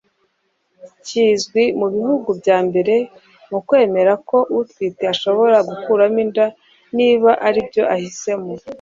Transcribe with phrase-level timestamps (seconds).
[1.05, 2.95] Kizwi mu bihugu bya mbere
[3.51, 6.45] mu kwemera ko utwite ashobora gukuramo inda
[6.97, 8.51] niba ri byo ahisemo